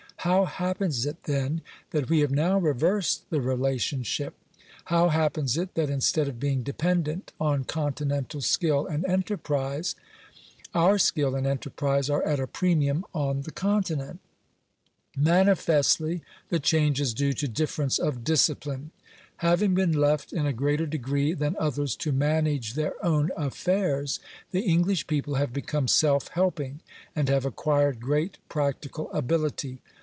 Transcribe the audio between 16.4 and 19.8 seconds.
the change is due to difference of discipline. Having